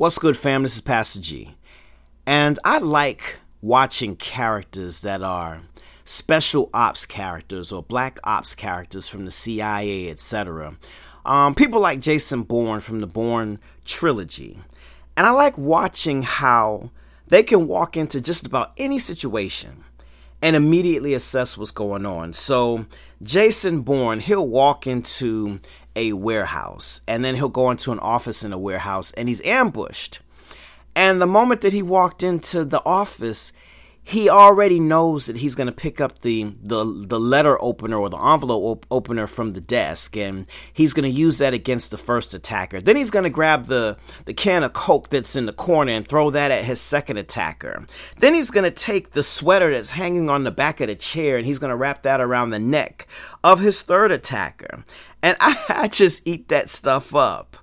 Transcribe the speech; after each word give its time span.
What's 0.00 0.18
good, 0.18 0.34
fam? 0.34 0.62
This 0.62 0.76
is 0.76 0.80
Pastor 0.80 1.20
G. 1.20 1.56
And 2.24 2.58
I 2.64 2.78
like 2.78 3.36
watching 3.60 4.16
characters 4.16 5.02
that 5.02 5.20
are 5.20 5.60
special 6.06 6.70
ops 6.72 7.04
characters 7.04 7.70
or 7.70 7.82
black 7.82 8.18
ops 8.24 8.54
characters 8.54 9.10
from 9.10 9.26
the 9.26 9.30
CIA, 9.30 10.08
etc. 10.08 10.78
Um, 11.26 11.54
people 11.54 11.82
like 11.82 12.00
Jason 12.00 12.44
Bourne 12.44 12.80
from 12.80 13.00
the 13.00 13.06
Bourne 13.06 13.58
trilogy. 13.84 14.58
And 15.18 15.26
I 15.26 15.32
like 15.32 15.58
watching 15.58 16.22
how 16.22 16.92
they 17.26 17.42
can 17.42 17.66
walk 17.66 17.94
into 17.94 18.22
just 18.22 18.46
about 18.46 18.72
any 18.78 18.98
situation 18.98 19.84
and 20.40 20.56
immediately 20.56 21.12
assess 21.12 21.58
what's 21.58 21.72
going 21.72 22.06
on. 22.06 22.32
So, 22.32 22.86
Jason 23.22 23.82
Bourne, 23.82 24.20
he'll 24.20 24.48
walk 24.48 24.86
into 24.86 25.60
a 25.94 26.12
warehouse 26.12 27.02
and 27.06 27.24
then 27.24 27.36
he'll 27.36 27.48
go 27.48 27.70
into 27.70 27.92
an 27.92 27.98
office 27.98 28.44
in 28.44 28.52
a 28.52 28.58
warehouse 28.58 29.12
and 29.12 29.28
he's 29.28 29.44
ambushed. 29.44 30.20
And 30.94 31.20
the 31.20 31.26
moment 31.26 31.60
that 31.60 31.72
he 31.72 31.82
walked 31.82 32.22
into 32.22 32.64
the 32.64 32.82
office, 32.84 33.52
he 34.02 34.28
already 34.28 34.80
knows 34.80 35.26
that 35.26 35.36
he's 35.36 35.54
going 35.54 35.66
to 35.66 35.72
pick 35.72 36.00
up 36.00 36.20
the, 36.20 36.54
the 36.62 36.84
the 36.84 37.20
letter 37.20 37.62
opener 37.62 37.96
or 37.96 38.08
the 38.08 38.16
envelope 38.16 38.62
op- 38.64 38.86
opener 38.90 39.26
from 39.26 39.52
the 39.52 39.60
desk 39.60 40.16
and 40.16 40.46
he's 40.72 40.92
going 40.92 41.04
to 41.04 41.16
use 41.16 41.38
that 41.38 41.52
against 41.54 41.90
the 41.90 41.98
first 41.98 42.34
attacker. 42.34 42.80
Then 42.80 42.96
he's 42.96 43.10
going 43.10 43.24
to 43.24 43.30
grab 43.30 43.66
the 43.66 43.96
the 44.24 44.34
can 44.34 44.62
of 44.62 44.72
coke 44.72 45.10
that's 45.10 45.36
in 45.36 45.46
the 45.46 45.52
corner 45.52 45.92
and 45.92 46.06
throw 46.06 46.30
that 46.30 46.50
at 46.50 46.64
his 46.64 46.80
second 46.80 47.18
attacker. 47.18 47.86
Then 48.16 48.34
he's 48.34 48.50
going 48.50 48.64
to 48.64 48.70
take 48.70 49.10
the 49.10 49.22
sweater 49.22 49.72
that's 49.72 49.90
hanging 49.90 50.30
on 50.30 50.44
the 50.44 50.50
back 50.50 50.80
of 50.80 50.88
the 50.88 50.94
chair 50.94 51.36
and 51.36 51.46
he's 51.46 51.58
going 51.58 51.70
to 51.70 51.76
wrap 51.76 52.02
that 52.02 52.20
around 52.20 52.50
the 52.50 52.58
neck 52.58 53.06
of 53.44 53.60
his 53.60 53.82
third 53.82 54.10
attacker. 54.10 54.82
And 55.22 55.36
I, 55.40 55.56
I 55.68 55.88
just 55.88 56.26
eat 56.26 56.48
that 56.48 56.68
stuff 56.68 57.14
up. 57.14 57.56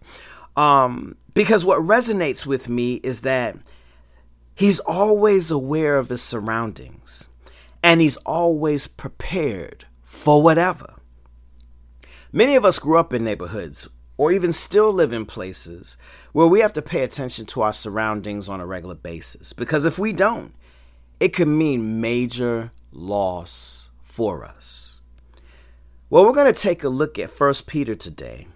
Um, 0.55 1.17
because 1.33 1.63
what 1.63 1.79
resonates 1.81 2.45
with 2.45 2.67
me 2.67 2.95
is 2.95 3.21
that 3.21 3.55
He's 4.57 4.79
always 4.79 5.51
aware 5.51 5.99
of 5.99 6.09
his 6.09 6.23
surroundings 6.23 7.27
and 7.83 8.01
he's 8.01 8.17
always 8.17 8.87
prepared 8.87 9.85
for 10.01 10.41
whatever. 10.41 10.95
Many 12.31 12.55
of 12.55 12.65
us 12.65 12.79
grew 12.79 12.97
up 12.97 13.13
in 13.13 13.23
neighborhoods 13.23 13.87
or 14.17 14.31
even 14.31 14.51
still 14.51 14.91
live 14.91 15.13
in 15.13 15.27
places 15.27 15.95
where 16.31 16.47
we 16.47 16.61
have 16.61 16.73
to 16.73 16.81
pay 16.81 17.03
attention 17.03 17.45
to 17.45 17.61
our 17.61 17.71
surroundings 17.71 18.49
on 18.49 18.59
a 18.59 18.65
regular 18.65 18.95
basis 18.95 19.53
because 19.53 19.85
if 19.85 19.99
we 19.99 20.11
don't, 20.11 20.55
it 21.19 21.35
could 21.35 21.47
mean 21.47 22.01
major 22.01 22.71
loss 22.91 23.91
for 24.01 24.43
us. 24.43 25.01
Well, 26.09 26.25
we're 26.25 26.33
going 26.33 26.51
to 26.51 26.59
take 26.59 26.83
a 26.83 26.89
look 26.89 27.19
at 27.19 27.29
1 27.29 27.53
Peter 27.67 27.93
today, 27.93 28.47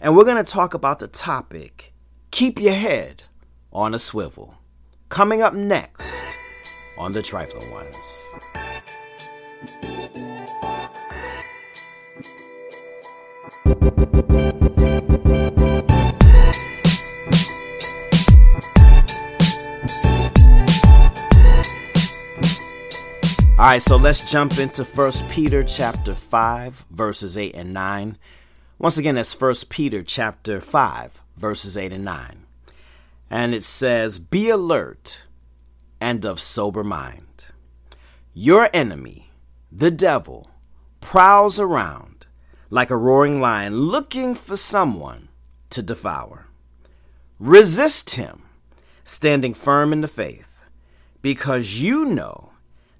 and 0.00 0.16
we're 0.16 0.24
going 0.24 0.36
to 0.36 0.44
talk 0.44 0.72
about 0.72 1.00
the 1.00 1.08
topic 1.08 1.92
keep 2.30 2.60
your 2.60 2.74
head 2.74 3.24
on 3.72 3.92
a 3.92 3.98
swivel. 3.98 4.61
Coming 5.12 5.42
up 5.42 5.52
next 5.52 6.24
on 6.96 7.12
The 7.12 7.20
Trifling 7.20 7.70
Ones. 7.70 8.34
All 23.58 23.68
right, 23.68 23.82
so 23.82 23.96
let's 23.96 24.30
jump 24.30 24.58
into 24.58 24.82
1 24.82 25.12
Peter 25.28 25.62
chapter 25.62 26.14
5 26.14 26.86
verses 26.90 27.36
8 27.36 27.54
and 27.54 27.74
9. 27.74 28.16
Once 28.78 28.96
again, 28.96 29.16
that's 29.16 29.38
1 29.38 29.54
Peter 29.68 30.02
chapter 30.02 30.58
5 30.58 31.20
verses 31.36 31.76
8 31.76 31.92
and 31.92 32.04
9 32.06 32.41
and 33.32 33.54
it 33.54 33.64
says, 33.64 34.18
Be 34.18 34.50
alert 34.50 35.22
and 35.98 36.26
of 36.26 36.38
sober 36.38 36.84
mind. 36.84 37.46
Your 38.34 38.68
enemy, 38.74 39.30
the 39.72 39.90
devil, 39.90 40.50
prowls 41.00 41.58
around 41.58 42.26
like 42.68 42.90
a 42.90 42.96
roaring 42.96 43.40
lion 43.40 43.74
looking 43.80 44.34
for 44.34 44.58
someone 44.58 45.28
to 45.70 45.82
devour. 45.82 46.48
Resist 47.38 48.10
him, 48.10 48.42
standing 49.02 49.54
firm 49.54 49.94
in 49.94 50.02
the 50.02 50.08
faith, 50.08 50.60
because 51.22 51.80
you 51.80 52.04
know 52.04 52.52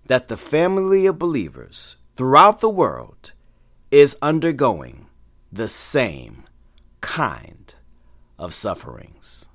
that 0.06 0.28
the 0.28 0.38
family 0.38 1.04
of 1.04 1.18
believers 1.18 1.96
throughout 2.16 2.60
the 2.60 2.70
world 2.70 3.32
is 3.90 4.16
undergoing 4.22 5.08
the 5.52 5.68
same 5.68 6.44
kind 7.02 7.74
of 8.38 8.54
sufferings. 8.54 9.46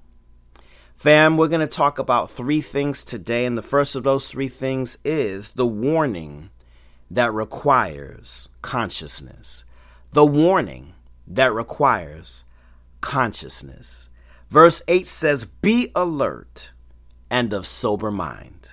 Fam, 0.98 1.38
we're 1.38 1.48
going 1.48 1.62
to 1.62 1.68
talk 1.68 2.00
about 2.00 2.32
three 2.32 2.60
things 2.60 3.04
today, 3.04 3.46
and 3.46 3.56
the 3.56 3.62
first 3.62 3.96
of 3.96 4.02
those 4.02 4.30
three 4.30 4.48
things 4.48 4.98
is 5.06 5.54
the 5.54 5.68
warning 5.68 6.50
that 7.12 7.32
requires 7.32 8.50
consciousness. 8.64 9.64
The 10.14 10.26
warning 10.26 10.96
that 11.28 11.54
requires 11.54 12.46
consciousness. 13.00 14.10
Verse 14.50 14.82
8 14.88 15.06
says, 15.06 15.44
Be 15.44 15.92
alert 15.94 16.72
and 17.30 17.54
of 17.54 17.68
sober 17.68 18.10
mind. 18.10 18.70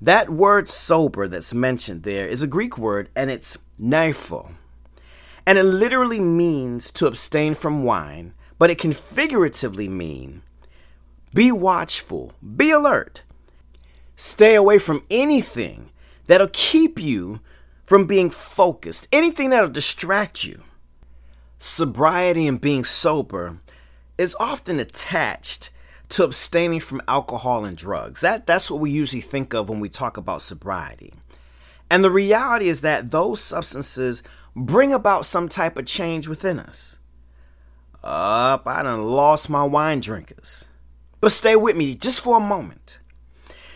That 0.00 0.28
word 0.28 0.68
sober 0.68 1.28
that's 1.28 1.54
mentioned 1.54 2.02
there 2.02 2.26
is 2.26 2.42
a 2.42 2.48
Greek 2.48 2.78
word 2.78 3.10
and 3.14 3.30
it's 3.30 3.56
neipho. 3.80 4.54
And 5.46 5.56
it 5.56 5.62
literally 5.62 6.18
means 6.18 6.90
to 6.90 7.06
abstain 7.06 7.54
from 7.54 7.84
wine, 7.84 8.34
but 8.58 8.70
it 8.70 8.78
can 8.78 8.92
figuratively 8.92 9.88
mean 9.88 10.42
be 11.32 11.52
watchful, 11.52 12.32
be 12.56 12.70
alert. 12.70 13.22
Stay 14.16 14.54
away 14.54 14.78
from 14.78 15.02
anything 15.10 15.90
that'll 16.26 16.48
keep 16.52 17.00
you 17.00 17.40
from 17.86 18.06
being 18.06 18.30
focused, 18.30 19.08
anything 19.12 19.50
that'll 19.50 19.70
distract 19.70 20.44
you. 20.44 20.62
Sobriety 21.58 22.46
and 22.46 22.60
being 22.60 22.84
sober 22.84 23.60
is 24.16 24.36
often 24.38 24.78
attached 24.78 25.70
to 26.10 26.24
abstaining 26.24 26.80
from 26.80 27.02
alcohol 27.06 27.64
and 27.64 27.76
drugs. 27.76 28.20
That, 28.20 28.46
that's 28.46 28.70
what 28.70 28.80
we 28.80 28.90
usually 28.90 29.20
think 29.20 29.54
of 29.54 29.68
when 29.68 29.80
we 29.80 29.88
talk 29.88 30.16
about 30.16 30.42
sobriety. 30.42 31.14
And 31.90 32.04
the 32.04 32.10
reality 32.10 32.68
is 32.68 32.80
that 32.82 33.10
those 33.10 33.40
substances 33.40 34.22
bring 34.54 34.92
about 34.92 35.26
some 35.26 35.48
type 35.48 35.76
of 35.76 35.86
change 35.86 36.28
within 36.28 36.58
us. 36.58 36.98
Up, 38.02 38.66
I 38.66 38.82
done 38.82 39.04
lost 39.04 39.50
my 39.50 39.62
wine 39.62 40.00
drinkers. 40.00 40.68
But 41.20 41.32
stay 41.32 41.56
with 41.56 41.76
me 41.76 41.94
just 41.94 42.20
for 42.20 42.38
a 42.38 42.40
moment. 42.40 42.98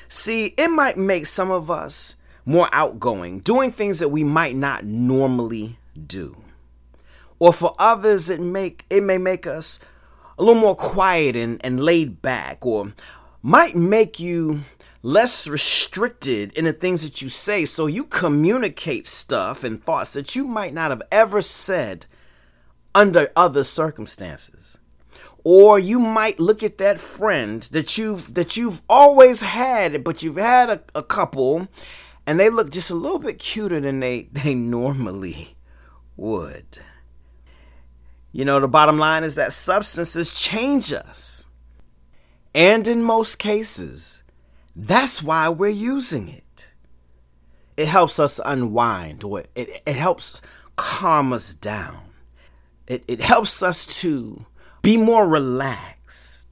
See, 0.09 0.55
it 0.57 0.69
might 0.69 0.97
make 0.97 1.27
some 1.27 1.51
of 1.51 1.71
us 1.71 2.17
more 2.47 2.69
outgoing, 2.73 3.41
doing 3.41 3.71
things 3.71 3.99
that 3.99 4.09
we 4.09 4.25
might 4.25 4.57
not 4.57 4.85
normally 4.85 5.79
do. 6.07 6.37
Or 7.39 7.53
for 7.53 7.75
others, 7.79 8.31
it 8.31 8.41
make 8.41 8.85
it 8.89 9.03
may 9.03 9.19
make 9.19 9.47
us 9.47 9.81
a 10.39 10.43
little 10.43 10.61
more 10.61 10.77
quiet 10.77 11.37
and, 11.37 11.61
and 11.65 11.83
laid 11.83 12.23
back, 12.23 12.65
or 12.65 12.93
might 13.43 13.77
make 13.77 14.19
you 14.19 14.63
less 15.03 15.47
restricted 15.47 16.53
in 16.55 16.65
the 16.65 16.73
things 16.73 17.03
that 17.03 17.21
you 17.21 17.29
say, 17.29 17.67
so 17.67 17.87
you 17.87 18.05
communicate 18.05 19.07
stuff 19.07 19.63
and 19.63 19.83
thoughts 19.85 20.15
that 20.15 20.35
you 20.35 20.47
might 20.47 20.73
not 20.73 20.91
have 20.91 21.03
ever 21.13 21.43
said 21.43 22.07
under 22.95 23.31
other 23.37 23.65
circumstances 23.65 24.79
or 25.45 25.79
you 25.79 25.99
might 25.99 26.41
look 26.41 26.63
at 26.63 26.79
that 26.79 26.99
friend 26.99 27.63
that 27.73 27.97
you've 27.99 28.33
that 28.35 28.57
you've 28.57 28.83
always 28.89 29.43
had 29.43 30.03
but 30.03 30.23
you've 30.23 30.37
had 30.37 30.71
a, 30.71 30.83
a, 30.95 31.03
couple 31.03 31.69
and 32.27 32.41
they 32.41 32.49
look 32.49 32.71
just 32.71 32.91
a 32.91 32.95
little 32.95 33.19
bit 33.19 33.39
cuter 33.39 33.79
than 33.79 34.01
they 34.01 34.23
they 34.33 34.55
normally 34.55 35.57
would. 36.17 36.79
You 38.33 38.45
know 38.45 38.59
the 38.59 38.67
bottom 38.67 38.99
line 38.99 39.23
is 39.23 39.37
that 39.37 39.53
substances 39.53 40.35
change 40.35 40.93
us. 40.93 41.47
And 42.55 42.89
in 42.89 43.03
most 43.03 43.39
cases 43.39 44.23
that's 44.75 45.23
why 45.23 45.49
we're 45.49 45.69
using 45.69 46.29
it. 46.29 46.71
It 47.77 47.89
helps 47.89 48.19
us 48.19 48.41
unwind 48.45 49.25
or 49.25 49.41
it, 49.55 49.83
it 49.87 49.97
helps 49.97 50.41
calm 50.77 51.33
us 51.33 51.55
down. 51.55 52.01
It, 52.87 53.05
it 53.09 53.21
helps 53.21 53.63
us 53.63 54.01
to 54.01 54.47
be 54.85 54.99
more 54.99 55.27
relaxed. 55.27 56.47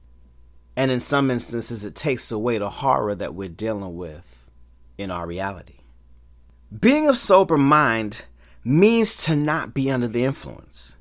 And 0.75 0.89
in 0.89 0.99
some 0.99 1.29
instances, 1.29 1.85
it 1.85 1.93
takes 1.93 2.31
away 2.31 2.57
the 2.57 2.69
horror 2.69 3.13
that 3.13 3.35
we're 3.35 3.47
dealing 3.47 3.95
with 3.95 4.49
in 4.97 5.11
our 5.11 5.27
reality. 5.27 5.81
Being 6.77 7.07
of 7.07 7.17
sober 7.17 7.59
mind 7.59 8.25
means 8.63 9.23
to 9.25 9.35
not 9.35 9.75
be 9.75 9.91
under 9.91 10.07
the 10.07 10.25
influence. 10.25 10.95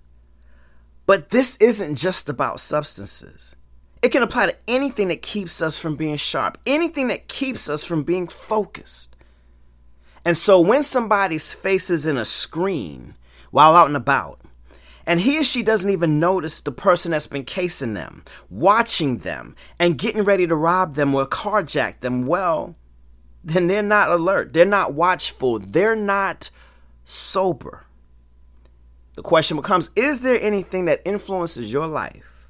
But 1.06 1.30
this 1.30 1.56
isn't 1.56 1.96
just 1.96 2.28
about 2.28 2.60
substances. 2.60 3.56
It 4.02 4.10
can 4.10 4.22
apply 4.22 4.46
to 4.46 4.56
anything 4.68 5.08
that 5.08 5.22
keeps 5.22 5.62
us 5.62 5.78
from 5.78 5.96
being 5.96 6.16
sharp, 6.16 6.58
anything 6.66 7.08
that 7.08 7.28
keeps 7.28 7.70
us 7.70 7.82
from 7.82 8.02
being 8.02 8.28
focused. 8.28 9.16
And 10.22 10.36
so 10.36 10.60
when 10.60 10.82
somebody's 10.82 11.54
face 11.54 11.88
is 11.88 12.04
in 12.04 12.18
a 12.18 12.26
screen 12.26 13.14
while 13.50 13.74
out 13.74 13.86
and 13.86 13.96
about, 13.96 14.42
And 15.06 15.20
he 15.20 15.38
or 15.38 15.44
she 15.44 15.62
doesn't 15.62 15.90
even 15.90 16.20
notice 16.20 16.60
the 16.60 16.72
person 16.72 17.10
that's 17.12 17.26
been 17.26 17.44
casing 17.44 17.94
them, 17.94 18.24
watching 18.50 19.18
them, 19.18 19.56
and 19.78 19.98
getting 19.98 20.22
ready 20.22 20.46
to 20.46 20.54
rob 20.54 20.94
them 20.94 21.14
or 21.14 21.26
carjack 21.26 22.00
them. 22.00 22.26
Well, 22.26 22.76
then 23.44 23.66
they're 23.66 23.82
not 23.82 24.10
alert. 24.10 24.52
They're 24.52 24.64
not 24.64 24.94
watchful. 24.94 25.58
They're 25.58 25.96
not 25.96 26.50
sober. 27.04 27.86
The 29.14 29.22
question 29.22 29.56
becomes 29.56 29.90
Is 29.96 30.22
there 30.22 30.40
anything 30.40 30.86
that 30.86 31.02
influences 31.04 31.72
your 31.72 31.86
life 31.86 32.48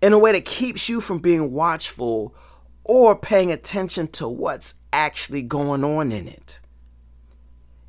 in 0.00 0.12
a 0.12 0.18
way 0.18 0.32
that 0.32 0.44
keeps 0.44 0.88
you 0.88 1.00
from 1.00 1.18
being 1.18 1.52
watchful 1.52 2.34
or 2.84 3.16
paying 3.16 3.52
attention 3.52 4.08
to 4.08 4.28
what's 4.28 4.74
actually 4.92 5.42
going 5.42 5.84
on 5.84 6.10
in 6.10 6.26
it? 6.26 6.60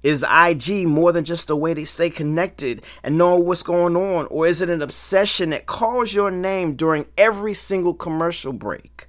Is 0.04 0.24
IG 0.24 0.88
more 0.88 1.12
than 1.12 1.24
just 1.24 1.50
a 1.50 1.56
way 1.56 1.76
to 1.76 1.86
stay 1.86 2.10
connected 2.10 2.84
and 3.04 3.18
know 3.18 3.36
what's 3.36 3.62
going 3.62 3.96
on? 3.96 4.26
Or 4.28 4.48
is 4.48 4.62
it 4.62 4.70
an 4.70 4.82
obsession 4.82 5.52
that 5.52 5.68
calls 5.68 6.14
your 6.14 6.32
name 6.32 6.76
during 6.76 7.06
every 7.18 7.54
single 7.54 7.94
commercial 7.94 8.52
break 8.52 9.08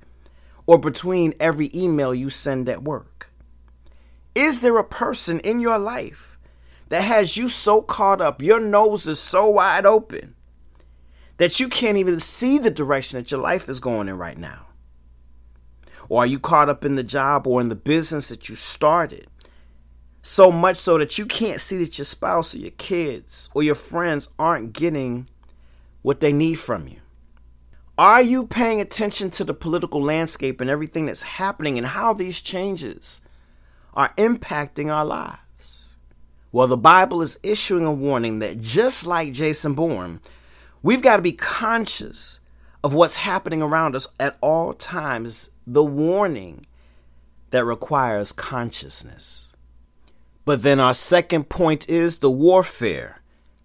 or 0.67 0.79
between 0.79 1.35
every 1.41 1.71
email 1.75 2.15
you 2.15 2.29
send 2.29 2.69
at 2.69 2.83
work? 2.83 3.31
Is 4.35 4.61
there 4.61 4.79
a 4.79 4.85
person 4.85 5.41
in 5.41 5.61
your 5.61 5.79
life 5.79 6.39
that 6.89 7.03
has 7.03 7.39
you 7.39 7.49
so 7.49 7.81
caught 7.81 8.21
up, 8.21 8.43
your 8.43 8.61
nose 8.61 9.09
is 9.09 9.19
so 9.19 9.49
wide 9.49 9.87
open 9.87 10.35
that 11.39 11.59
you 11.59 11.69
can't 11.69 11.97
even 11.97 12.21
see 12.21 12.59
the 12.59 12.71
direction 12.71 13.19
that 13.19 13.31
your 13.31 13.41
life 13.41 13.69
is 13.69 13.81
going 13.81 14.09
in 14.09 14.19
right 14.19 14.39
now? 14.39 14.67
Or 16.09 16.23
are 16.23 16.27
you 16.27 16.39
caught 16.39 16.69
up 16.69 16.85
in 16.85 16.97
the 16.97 17.03
job 17.03 17.47
or 17.47 17.63
in 17.63 17.71
the 17.71 17.75
business 17.75 18.29
that 18.29 18.51
you 18.51 18.55
started? 18.55 19.27
So 20.23 20.53
much 20.53 20.77
so 20.77 20.99
that 20.99 21.19
you 21.19 21.27
can't 21.27 21.61
see 21.61 21.77
that 21.79 21.99
your 21.99 22.05
spouse 22.05 22.55
or 22.55 22.59
your 22.59 22.71
kids 22.71 23.51
or 23.55 23.63
your 23.63 23.75
friends 23.75 24.33
aren't 24.39 24.73
getting 24.73 25.29
what 26.03 26.21
they 26.21 26.33
need 26.33 26.55
from 26.55 26.87
you. 26.87 26.99
Are 27.99 28.23
you 28.23 28.47
paying 28.47 28.81
attention 28.81 29.31
to 29.33 29.45
the 29.45 29.53
political 29.53 30.03
landscape 30.03 30.61
and 30.61 30.71
everything 30.71 31.07
that's 31.07 31.23
happening 31.23 31.77
and 31.77 31.89
how 31.89 32.13
these 32.13 32.41
changes 32.41 33.21
are 33.95 34.15
impacting 34.17 34.93
our 34.93 35.05
lives? 35.05 35.97
Well, 36.53 36.67
the 36.67 36.77
Bible 36.77 37.21
is 37.21 37.39
issuing 37.43 37.85
a 37.85 37.93
warning 37.93 38.39
that 38.39 38.61
just 38.61 39.07
like 39.07 39.33
Jason 39.33 39.75
Bourne, 39.75 40.21
we've 40.83 41.03
got 41.03 41.17
to 41.17 41.23
be 41.23 41.33
conscious 41.33 42.41
of 42.85 42.95
what's 42.95 43.17
happening 43.17 43.63
around 43.63 43.95
us 43.95 44.07
at 44.19 44.37
all 44.41 44.73
times. 44.73 45.51
The 45.67 45.85
warning 45.85 46.67
that 47.51 47.65
requires 47.65 48.33
consciousness. 48.33 49.52
But 50.45 50.63
then 50.63 50.81
our 50.81 50.95
second 50.95 51.49
point 51.49 51.89
is 51.89 52.19
the 52.19 52.31
warfare 52.31 53.23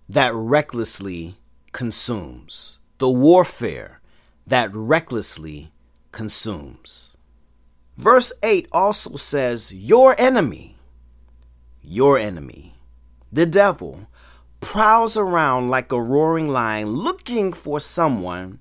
that 0.07 0.33
recklessly 0.33 1.37
consumes. 1.71 2.79
The 2.99 3.09
warfare 3.09 3.99
that 4.45 4.73
recklessly 4.73 5.71
consumes. 6.11 7.17
Verse 7.97 8.31
8 8.43 8.67
also 8.71 9.15
says, 9.15 9.73
Your 9.73 10.19
enemy, 10.19 10.77
your 11.81 12.17
enemy, 12.17 12.75
the 13.31 13.45
devil, 13.45 14.07
prowls 14.59 15.17
around 15.17 15.69
like 15.69 15.91
a 15.91 16.01
roaring 16.01 16.47
lion 16.47 16.89
looking 16.89 17.53
for 17.53 17.79
someone 17.79 18.59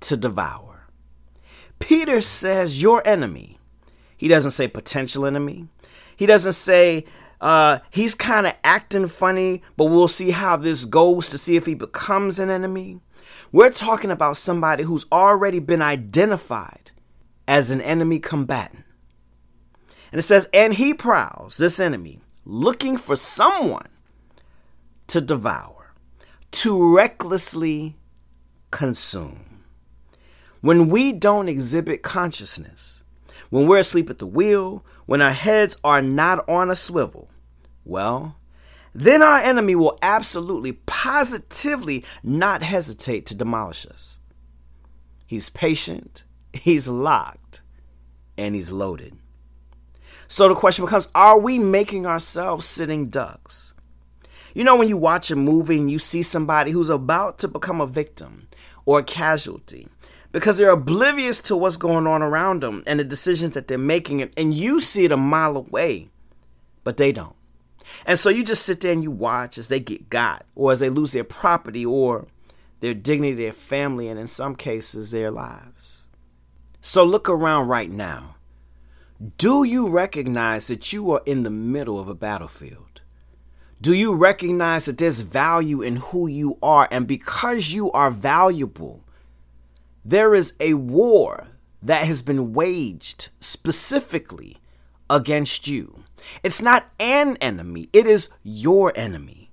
to 0.00 0.16
devour. 0.16 0.88
Peter 1.78 2.20
says, 2.20 2.80
Your 2.82 3.06
enemy. 3.06 3.58
He 4.16 4.28
doesn't 4.28 4.52
say 4.52 4.68
potential 4.68 5.26
enemy. 5.26 5.68
He 6.16 6.24
doesn't 6.24 6.52
say 6.52 7.04
uh, 7.44 7.80
he's 7.90 8.14
kind 8.14 8.46
of 8.46 8.54
acting 8.64 9.06
funny, 9.06 9.62
but 9.76 9.84
we'll 9.84 10.08
see 10.08 10.30
how 10.30 10.56
this 10.56 10.86
goes 10.86 11.28
to 11.28 11.36
see 11.36 11.56
if 11.56 11.66
he 11.66 11.74
becomes 11.74 12.38
an 12.38 12.48
enemy. 12.48 13.00
We're 13.52 13.68
talking 13.68 14.10
about 14.10 14.38
somebody 14.38 14.84
who's 14.84 15.04
already 15.12 15.58
been 15.58 15.82
identified 15.82 16.90
as 17.46 17.70
an 17.70 17.82
enemy 17.82 18.18
combatant. 18.18 18.84
And 20.10 20.20
it 20.20 20.22
says, 20.22 20.48
and 20.54 20.72
he 20.72 20.94
prowls, 20.94 21.58
this 21.58 21.78
enemy, 21.78 22.22
looking 22.46 22.96
for 22.96 23.14
someone 23.14 23.90
to 25.08 25.20
devour, 25.20 25.92
to 26.52 26.94
recklessly 26.96 27.98
consume. 28.70 29.64
When 30.62 30.88
we 30.88 31.12
don't 31.12 31.50
exhibit 31.50 32.02
consciousness, 32.02 33.02
when 33.50 33.66
we're 33.66 33.80
asleep 33.80 34.08
at 34.08 34.16
the 34.16 34.26
wheel, 34.26 34.82
when 35.04 35.20
our 35.20 35.32
heads 35.32 35.76
are 35.84 36.00
not 36.00 36.48
on 36.48 36.70
a 36.70 36.76
swivel, 36.76 37.28
well, 37.84 38.36
then 38.94 39.22
our 39.22 39.38
enemy 39.38 39.74
will 39.74 39.98
absolutely, 40.02 40.72
positively 40.72 42.04
not 42.22 42.62
hesitate 42.62 43.26
to 43.26 43.34
demolish 43.34 43.86
us. 43.86 44.20
He's 45.26 45.50
patient, 45.50 46.24
he's 46.52 46.86
locked, 46.86 47.62
and 48.38 48.54
he's 48.54 48.70
loaded. 48.70 49.16
So 50.28 50.48
the 50.48 50.54
question 50.54 50.84
becomes 50.84 51.08
are 51.14 51.38
we 51.38 51.58
making 51.58 52.06
ourselves 52.06 52.66
sitting 52.66 53.06
ducks? 53.06 53.74
You 54.54 54.62
know, 54.62 54.76
when 54.76 54.88
you 54.88 54.96
watch 54.96 55.30
a 55.30 55.36
movie 55.36 55.78
and 55.78 55.90
you 55.90 55.98
see 55.98 56.22
somebody 56.22 56.70
who's 56.70 56.88
about 56.88 57.38
to 57.40 57.48
become 57.48 57.80
a 57.80 57.86
victim 57.86 58.46
or 58.86 59.00
a 59.00 59.04
casualty 59.04 59.88
because 60.30 60.58
they're 60.58 60.70
oblivious 60.70 61.40
to 61.42 61.56
what's 61.56 61.76
going 61.76 62.06
on 62.06 62.22
around 62.22 62.62
them 62.62 62.84
and 62.86 63.00
the 63.00 63.04
decisions 63.04 63.54
that 63.54 63.68
they're 63.68 63.78
making, 63.78 64.22
and 64.36 64.54
you 64.54 64.80
see 64.80 65.04
it 65.04 65.12
a 65.12 65.16
mile 65.16 65.56
away, 65.56 66.08
but 66.84 66.96
they 66.96 67.12
don't. 67.12 67.36
And 68.06 68.18
so 68.18 68.30
you 68.30 68.44
just 68.44 68.64
sit 68.64 68.80
there 68.80 68.92
and 68.92 69.02
you 69.02 69.10
watch 69.10 69.58
as 69.58 69.68
they 69.68 69.80
get 69.80 70.10
got, 70.10 70.46
or 70.54 70.72
as 70.72 70.80
they 70.80 70.90
lose 70.90 71.12
their 71.12 71.24
property, 71.24 71.84
or 71.84 72.26
their 72.80 72.94
dignity, 72.94 73.34
their 73.34 73.52
family, 73.52 74.08
and 74.08 74.18
in 74.18 74.26
some 74.26 74.56
cases, 74.56 75.10
their 75.10 75.30
lives. 75.30 76.06
So 76.80 77.04
look 77.04 77.28
around 77.28 77.68
right 77.68 77.90
now. 77.90 78.36
Do 79.38 79.64
you 79.64 79.88
recognize 79.88 80.66
that 80.68 80.92
you 80.92 81.10
are 81.12 81.22
in 81.24 81.44
the 81.44 81.50
middle 81.50 81.98
of 81.98 82.08
a 82.08 82.14
battlefield? 82.14 83.00
Do 83.80 83.94
you 83.94 84.14
recognize 84.14 84.86
that 84.86 84.98
there's 84.98 85.20
value 85.20 85.82
in 85.82 85.96
who 85.96 86.26
you 86.26 86.58
are? 86.62 86.88
And 86.90 87.06
because 87.06 87.72
you 87.72 87.90
are 87.92 88.10
valuable, 88.10 89.04
there 90.04 90.34
is 90.34 90.54
a 90.60 90.74
war 90.74 91.48
that 91.82 92.06
has 92.06 92.22
been 92.22 92.52
waged 92.52 93.28
specifically 93.40 94.58
against 95.08 95.68
you. 95.68 96.04
It's 96.42 96.62
not 96.62 96.86
an 96.98 97.36
enemy, 97.40 97.88
it 97.92 98.06
is 98.06 98.30
your 98.42 98.92
enemy. 98.96 99.50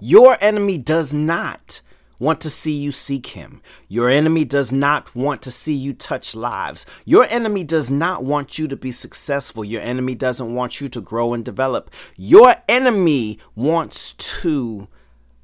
Your 0.00 0.36
enemy 0.40 0.78
does 0.78 1.14
not 1.14 1.80
want 2.18 2.40
to 2.40 2.50
see 2.50 2.72
you 2.72 2.92
seek 2.92 3.28
him. 3.28 3.60
Your 3.88 4.08
enemy 4.08 4.44
does 4.44 4.72
not 4.72 5.14
want 5.14 5.42
to 5.42 5.50
see 5.50 5.74
you 5.74 5.92
touch 5.92 6.36
lives. 6.36 6.86
Your 7.04 7.24
enemy 7.24 7.64
does 7.64 7.90
not 7.90 8.24
want 8.24 8.58
you 8.58 8.68
to 8.68 8.76
be 8.76 8.92
successful. 8.92 9.64
Your 9.64 9.82
enemy 9.82 10.14
doesn't 10.14 10.54
want 10.54 10.80
you 10.80 10.88
to 10.88 11.00
grow 11.00 11.34
and 11.34 11.44
develop. 11.44 11.90
Your 12.16 12.54
enemy 12.68 13.38
wants 13.56 14.12
to 14.12 14.86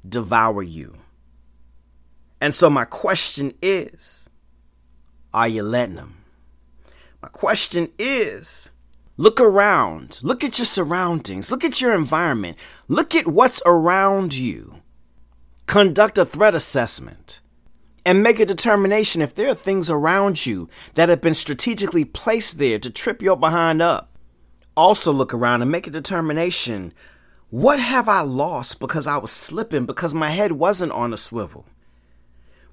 devour 0.07 0.63
you. 0.63 0.95
And 2.39 2.55
so, 2.55 2.69
my 2.69 2.85
question 2.85 3.53
is 3.61 4.29
are 5.33 5.47
you 5.47 5.63
letting 5.63 5.97
him? 5.97 6.17
My 7.21 7.27
question 7.27 7.89
is 7.99 8.69
Look 9.19 9.41
around. 9.41 10.21
Look 10.23 10.45
at 10.45 10.59
your 10.59 10.65
surroundings. 10.65 11.51
Look 11.51 11.65
at 11.65 11.81
your 11.81 11.93
environment. 11.93 12.57
Look 12.87 13.13
at 13.13 13.27
what's 13.27 13.61
around 13.65 14.33
you. 14.33 14.75
Conduct 15.65 16.17
a 16.17 16.23
threat 16.23 16.55
assessment 16.55 17.41
and 18.05 18.23
make 18.23 18.39
a 18.39 18.45
determination 18.45 19.21
if 19.21 19.35
there 19.35 19.49
are 19.49 19.55
things 19.55 19.89
around 19.89 20.45
you 20.45 20.69
that 20.93 21.09
have 21.09 21.19
been 21.19 21.33
strategically 21.33 22.05
placed 22.05 22.59
there 22.59 22.79
to 22.79 22.89
trip 22.89 23.21
your 23.21 23.35
behind 23.35 23.81
up. 23.81 24.17
Also, 24.77 25.11
look 25.11 25.33
around 25.33 25.61
and 25.61 25.69
make 25.69 25.85
a 25.85 25.91
determination 25.91 26.93
what 27.49 27.81
have 27.81 28.07
I 28.07 28.21
lost 28.21 28.79
because 28.79 29.05
I 29.05 29.17
was 29.17 29.33
slipping, 29.33 29.85
because 29.85 30.13
my 30.13 30.29
head 30.29 30.53
wasn't 30.53 30.93
on 30.93 31.11
a 31.11 31.17
swivel? 31.17 31.65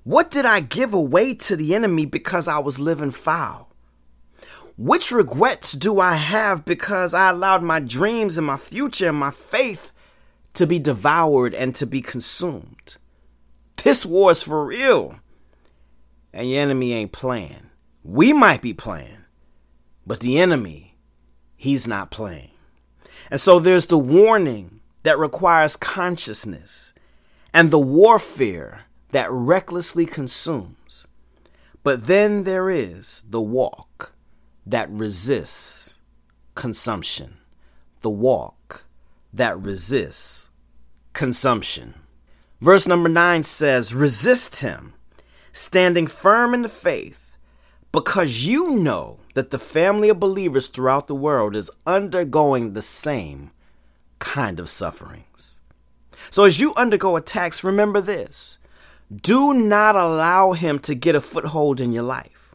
What 0.05 0.31
did 0.31 0.47
I 0.47 0.61
give 0.61 0.95
away 0.95 1.35
to 1.35 1.57
the 1.57 1.75
enemy 1.75 2.07
because 2.07 2.47
I 2.47 2.61
was 2.61 2.79
living 2.79 3.11
foul? 3.11 3.66
Which 4.79 5.11
regrets 5.11 5.73
do 5.73 6.01
I 6.01 6.17
have 6.17 6.67
because 6.67 7.15
I 7.15 7.31
allowed 7.31 7.63
my 7.63 7.81
dreams 7.81 8.37
and 8.37 8.47
my 8.47 8.59
future 8.59 9.09
and 9.09 9.19
my 9.19 9.31
faith 9.31 9.91
to 10.53 10.67
be 10.67 10.79
devoured 10.79 11.55
and 11.55 11.75
to 11.77 11.87
be 11.87 12.03
consumed? 12.03 12.99
This 13.83 14.05
war 14.05 14.33
is 14.33 14.43
for 14.43 14.67
real. 14.67 15.17
And 16.31 16.51
your 16.51 16.61
enemy 16.61 16.93
ain't 16.93 17.13
playing. 17.13 17.71
We 18.05 18.35
might 18.35 18.61
be 18.61 18.75
playing, 18.75 19.25
but 20.07 20.21
the 20.21 20.39
enemy, 20.39 20.97
he's 21.57 21.89
not 21.89 22.11
playing. 22.11 22.51
And 23.31 23.41
so 23.41 23.59
there's 23.59 23.87
the 23.87 23.99
warning 23.99 24.81
that 25.05 25.19
requires 25.19 25.77
consciousness 25.77 26.93
and 27.55 27.71
the 27.71 27.79
warfare 27.79 28.83
that 29.11 29.31
recklessly 29.31 30.05
consumes. 30.05 31.07
But 31.83 32.07
then 32.07 32.45
there 32.45 32.69
is 32.69 33.25
the 33.31 33.41
walk 33.41 34.13
that 34.67 34.91
resists 34.91 35.99
consumption, 36.55 37.37
the 38.01 38.11
walk 38.11 38.85
that 39.33 39.59
resists 39.59 40.51
consumption. 41.13 41.95
Verse 42.61 42.89
number 42.89 43.09
9 43.09 43.45
says, 43.45 43.95
Resist 43.95 44.57
him, 44.57 44.95
standing 45.53 46.07
firm 46.07 46.55
in 46.55 46.63
the 46.63 46.69
faith, 46.69 47.37
because 47.93 48.47
you 48.47 48.77
know 48.77 49.19
that 49.35 49.51
the 49.51 49.59
family 49.59 50.09
of 50.09 50.19
believers 50.19 50.69
throughout 50.69 51.07
the 51.07 51.15
world 51.15 51.55
is 51.55 51.71
undergoing 51.87 52.73
the 52.73 52.83
same 52.83 53.51
kind 54.19 54.59
of 54.59 54.69
sufferings. 54.69 55.61
So, 56.31 56.45
as 56.45 56.59
you 56.59 56.75
undergo 56.75 57.17
attacks, 57.17 57.63
remember 57.63 58.01
this 58.01 58.59
do 59.15 59.55
not 59.55 59.95
allow 59.95 60.53
him 60.53 60.79
to 60.81 60.95
get 60.95 61.15
a 61.15 61.21
foothold 61.21 61.81
in 61.81 61.93
your 61.93 62.03
life. 62.03 62.46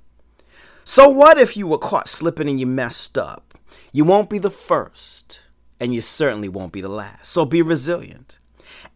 So, 0.93 1.07
what 1.07 1.37
if 1.37 1.55
you 1.55 1.67
were 1.67 1.77
caught 1.77 2.09
slipping 2.09 2.49
and 2.49 2.59
you 2.59 2.65
messed 2.65 3.17
up? 3.17 3.57
You 3.93 4.03
won't 4.03 4.29
be 4.29 4.39
the 4.39 4.49
first, 4.49 5.39
and 5.79 5.93
you 5.93 6.01
certainly 6.01 6.49
won't 6.49 6.73
be 6.73 6.81
the 6.81 6.89
last. 6.89 7.27
So, 7.27 7.45
be 7.45 7.61
resilient 7.61 8.39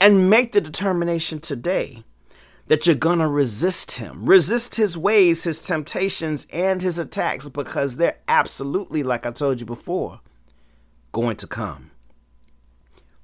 and 0.01 0.29
make 0.29 0.51
the 0.51 0.59
determination 0.59 1.39
today 1.39 2.03
that 2.67 2.85
you're 2.85 2.97
to 2.97 3.27
resist 3.29 3.91
him. 3.91 4.25
Resist 4.25 4.75
his 4.75 4.97
ways, 4.97 5.45
his 5.45 5.61
temptations, 5.61 6.47
and 6.51 6.81
his 6.81 6.99
attacks 6.99 7.47
because 7.47 7.95
they're 7.95 8.17
absolutely, 8.27 9.01
like 9.01 9.25
I 9.25 9.31
told 9.31 9.61
you 9.61 9.65
before, 9.65 10.19
going 11.13 11.37
to 11.37 11.47
come. 11.47 11.91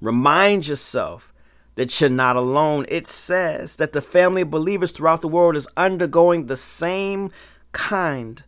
Remind 0.00 0.66
yourself 0.66 1.34
that 1.74 2.00
you're 2.00 2.08
not 2.08 2.36
alone. 2.36 2.86
It 2.88 3.06
says 3.06 3.76
that 3.76 3.92
the 3.92 4.00
family 4.00 4.40
of 4.40 4.50
believers 4.50 4.92
throughout 4.92 5.20
the 5.20 5.28
world 5.28 5.56
is 5.56 5.68
undergoing 5.76 6.46
the 6.46 6.56
same 6.56 7.30
kind 7.72 8.42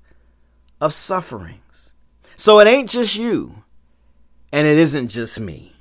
of 0.80 0.92
sufferings. 0.92 1.94
So 2.36 2.58
it 2.60 2.66
ain't 2.66 2.90
just 2.90 3.16
you, 3.16 3.62
and 4.52 4.66
it 4.66 4.78
isn't 4.78 5.08
just 5.08 5.38
me. 5.40 5.74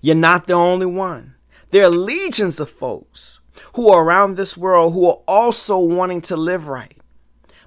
You're 0.00 0.14
not 0.14 0.46
the 0.46 0.54
only 0.54 0.86
one. 0.86 1.34
There 1.70 1.84
are 1.84 1.90
legions 1.90 2.58
of 2.58 2.70
folks 2.70 3.40
who 3.74 3.88
are 3.88 4.02
around 4.02 4.36
this 4.36 4.56
world 4.56 4.92
who 4.92 5.06
are 5.06 5.20
also 5.28 5.78
wanting 5.78 6.20
to 6.22 6.36
live 6.36 6.68
right, 6.68 6.98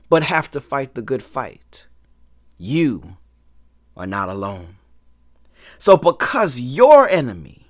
but 0.09 0.23
have 0.23 0.51
to 0.51 0.62
fight 0.62 0.95
the 0.95 1.01
good 1.01 1.23
fight. 1.23 1.88
You 2.57 3.17
are 3.95 4.07
not 4.07 4.29
alone. 4.29 4.75
So, 5.77 5.97
because 5.97 6.59
your 6.59 7.09
enemy, 7.09 7.67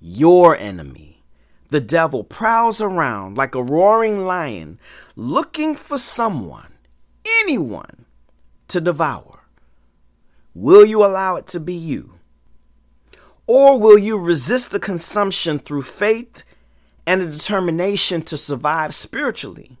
your 0.00 0.56
enemy, 0.56 1.22
the 1.70 1.80
devil 1.80 2.24
prowls 2.24 2.80
around 2.80 3.36
like 3.36 3.54
a 3.54 3.62
roaring 3.62 4.24
lion 4.24 4.78
looking 5.16 5.74
for 5.74 5.98
someone, 5.98 6.72
anyone, 7.42 8.06
to 8.68 8.80
devour, 8.80 9.40
will 10.54 10.84
you 10.84 11.04
allow 11.04 11.36
it 11.36 11.46
to 11.48 11.60
be 11.60 11.74
you? 11.74 12.14
Or 13.46 13.78
will 13.78 13.98
you 13.98 14.18
resist 14.18 14.70
the 14.70 14.80
consumption 14.80 15.58
through 15.58 15.82
faith 15.82 16.44
and 17.06 17.22
a 17.22 17.26
determination 17.26 18.22
to 18.22 18.36
survive 18.36 18.94
spiritually 18.94 19.78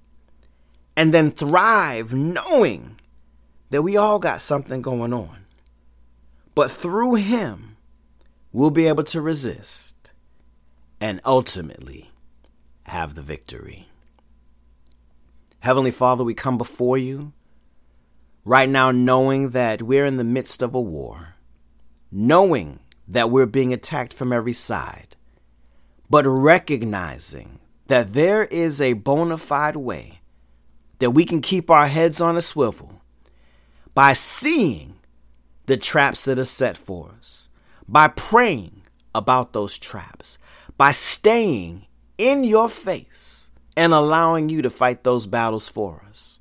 and 0.96 1.12
then 1.12 1.30
thrive 1.30 2.14
knowing 2.14 2.98
that 3.70 3.82
we 3.82 3.96
all 3.96 4.18
got 4.18 4.40
something 4.40 4.80
going 4.80 5.12
on? 5.12 5.44
But 6.54 6.70
through 6.70 7.16
Him, 7.16 7.76
we'll 8.52 8.70
be 8.70 8.88
able 8.88 9.04
to 9.04 9.20
resist 9.20 10.12
and 11.00 11.20
ultimately 11.24 12.10
have 12.84 13.14
the 13.14 13.22
victory. 13.22 13.86
Heavenly 15.60 15.90
Father, 15.90 16.24
we 16.24 16.34
come 16.34 16.56
before 16.56 16.96
you 16.96 17.32
right 18.44 18.68
now 18.68 18.90
knowing 18.90 19.50
that 19.50 19.82
we're 19.82 20.06
in 20.06 20.16
the 20.16 20.24
midst 20.24 20.62
of 20.62 20.74
a 20.74 20.80
war, 20.80 21.34
knowing 22.10 22.80
that 23.06 23.30
we're 23.30 23.46
being 23.46 23.72
attacked 23.72 24.14
from 24.14 24.32
every 24.32 24.52
side, 24.52 25.16
but 26.10 26.26
recognizing 26.26 27.58
that 27.86 28.12
there 28.12 28.44
is 28.44 28.80
a 28.80 28.92
bona 28.92 29.36
fide 29.36 29.76
way 29.76 30.20
that 30.98 31.10
we 31.10 31.24
can 31.24 31.40
keep 31.40 31.70
our 31.70 31.86
heads 31.86 32.20
on 32.20 32.36
a 32.36 32.42
swivel 32.42 33.02
by 33.94 34.12
seeing 34.12 34.96
the 35.66 35.76
traps 35.76 36.24
that 36.24 36.38
are 36.38 36.44
set 36.44 36.76
for 36.76 37.14
us, 37.18 37.48
by 37.86 38.08
praying 38.08 38.82
about 39.14 39.52
those 39.52 39.78
traps, 39.78 40.38
by 40.76 40.90
staying 40.90 41.86
in 42.16 42.44
your 42.44 42.68
face 42.68 43.50
and 43.76 43.92
allowing 43.92 44.48
you 44.48 44.62
to 44.62 44.70
fight 44.70 45.04
those 45.04 45.26
battles 45.26 45.68
for 45.68 46.04
us. 46.08 46.40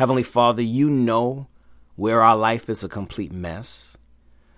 Heavenly 0.00 0.22
Father, 0.22 0.62
you 0.62 0.88
know 0.88 1.46
where 1.94 2.22
our 2.22 2.34
life 2.34 2.70
is 2.70 2.82
a 2.82 2.88
complete 2.88 3.32
mess. 3.32 3.98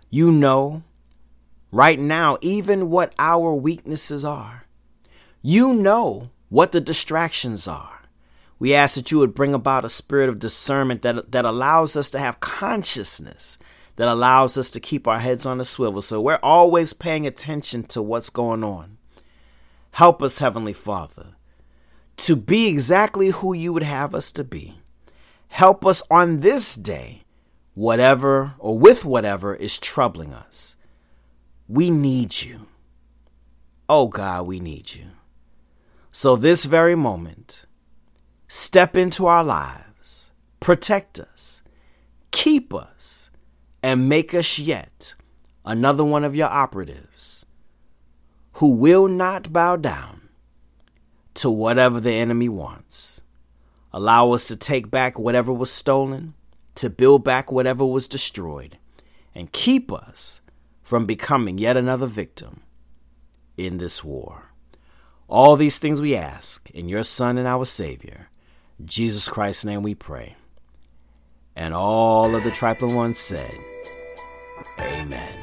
You 0.09 0.31
know 0.31 0.85
right 1.73 1.99
now, 1.99 2.39
even 2.41 2.91
what 2.91 3.13
our 3.19 3.53
weaknesses 3.53 4.25
are. 4.25 4.67
You 5.43 5.75
know 5.75 6.31
what 6.49 6.71
the 6.71 6.81
distractions 6.81 7.67
are. 7.67 8.03
We 8.61 8.73
ask 8.73 8.95
that 8.95 9.11
you 9.11 9.19
would 9.19 9.35
bring 9.35 9.53
about 9.53 9.85
a 9.85 9.89
spirit 9.89 10.29
of 10.29 10.39
discernment 10.39 11.03
that, 11.03 11.33
that 11.33 11.45
allows 11.45 11.97
us 11.97 12.09
to 12.11 12.21
have 12.21 12.39
consciousness, 12.39 13.59
that 13.97 14.07
allows 14.07 14.57
us 14.57 14.71
to 14.71 14.79
keep 14.79 15.09
our 15.09 15.19
heads 15.19 15.45
on 15.45 15.61
a 15.61 15.65
swivel. 15.65 16.03
So 16.03 16.21
we're 16.21 16.39
always 16.41 16.93
paying 16.93 17.27
attention 17.27 17.83
to 17.87 18.01
what's 18.01 18.31
going 18.31 18.63
on. 18.63 18.97
Help 19.91 20.23
us, 20.23 20.39
Heavenly 20.39 20.73
Father, 20.73 21.35
to 22.19 22.37
be 22.37 22.69
exactly 22.69 23.31
who 23.31 23.55
you 23.55 23.73
would 23.73 23.83
have 23.83 24.15
us 24.15 24.31
to 24.31 24.45
be. 24.45 24.79
Help 25.53 25.85
us 25.85 26.03
on 26.11 26.41
this 26.41 26.75
day, 26.75 27.25
whatever 27.75 28.55
or 28.59 28.79
with 28.79 29.05
whatever 29.05 29.55
is 29.55 29.79
troubling 29.79 30.33
us. 30.33 30.79
We 31.69 31.91
need 31.91 32.41
you. 32.41 32.69
Oh 33.87 34.09
God, 34.09 34.47
we 34.47 34.61
need 34.61 34.95
you. 34.95 35.09
So, 36.11 36.37
this 36.37 36.65
very 36.65 36.95
moment, 36.95 37.67
step 38.49 38.97
into 38.97 39.27
our 39.27 39.45
lives, 39.45 40.31
protect 40.59 41.21
us, 41.21 41.61
keep 42.31 42.73
us, 42.73 43.31
and 43.83 44.09
make 44.09 44.33
us 44.33 44.59
yet 44.59 45.15
another 45.67 46.03
one 46.03 46.25
of 46.25 46.35
your 46.35 46.49
operatives 46.49 47.45
who 48.55 48.71
will 48.71 49.07
not 49.07 49.53
bow 49.53 49.77
down 49.77 50.31
to 51.35 51.51
whatever 51.51 52.01
the 52.01 52.13
enemy 52.13 52.49
wants. 52.49 53.22
Allow 53.93 54.33
us 54.33 54.47
to 54.49 54.57
take 54.57 54.91
back 54.91 55.19
whatever 55.19 55.53
was 55.53 55.71
stolen, 55.71 56.35
to 56.77 56.89
build 56.89 57.25
back 57.25 57.53
whatever 57.53 57.85
was 57.85 58.09
destroyed, 58.09 58.79
and 59.35 59.53
keep 59.53 59.93
us 59.93 60.41
from 60.83 61.07
becoming 61.07 61.59
yet 61.59 61.77
another 61.77 62.07
victim 62.07 62.63
in 63.57 63.79
this 63.79 64.03
war. 64.03 64.53
All 65.29 65.57
these 65.57 65.79
things 65.79 66.01
we 66.01 66.15
ask 66.15 66.71
in 66.71 66.89
your 66.89 67.03
Son 67.03 67.39
and 67.39 67.47
our 67.47 67.65
Savior, 67.65 68.29
Jesus 68.85 69.29
Christ's 69.29 69.65
name 69.65 69.83
we 69.83 69.95
pray. 69.95 70.37
And 71.55 71.75
all 71.75 72.35
of 72.35 72.45
the 72.45 72.51
trifling 72.51 72.95
ones 72.95 73.19
said, 73.19 73.55
Amen. 74.79 75.42